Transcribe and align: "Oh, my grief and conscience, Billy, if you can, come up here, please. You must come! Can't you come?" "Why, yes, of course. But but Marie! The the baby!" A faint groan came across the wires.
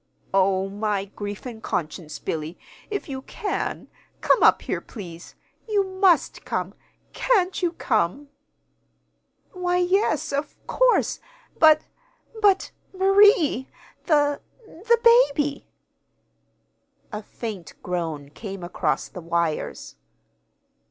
"Oh, 0.33 0.67
my 0.67 1.05
grief 1.05 1.45
and 1.45 1.61
conscience, 1.61 2.17
Billy, 2.17 2.57
if 2.89 3.07
you 3.07 3.21
can, 3.21 3.87
come 4.19 4.41
up 4.41 4.63
here, 4.63 4.81
please. 4.81 5.35
You 5.69 5.83
must 5.83 6.43
come! 6.43 6.73
Can't 7.13 7.61
you 7.61 7.73
come?" 7.73 8.29
"Why, 9.51 9.77
yes, 9.77 10.33
of 10.33 10.55
course. 10.65 11.19
But 11.59 11.81
but 12.41 12.71
Marie! 12.91 13.69
The 14.05 14.41
the 14.65 14.99
baby!" 15.35 15.67
A 17.11 17.21
faint 17.21 17.75
groan 17.83 18.29
came 18.31 18.63
across 18.63 19.07
the 19.07 19.21
wires. 19.21 19.97